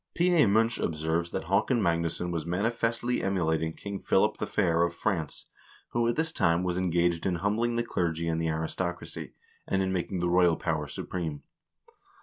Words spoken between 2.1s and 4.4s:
was manifestly emulating King Philip